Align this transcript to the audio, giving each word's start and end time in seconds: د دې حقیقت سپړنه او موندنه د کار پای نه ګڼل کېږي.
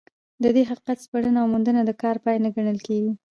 د 0.43 0.45
دې 0.55 0.63
حقیقت 0.69 0.97
سپړنه 1.05 1.37
او 1.41 1.47
موندنه 1.53 1.81
د 1.85 1.91
کار 2.01 2.15
پای 2.25 2.37
نه 2.45 2.49
ګڼل 2.55 2.79
کېږي. 2.87 3.11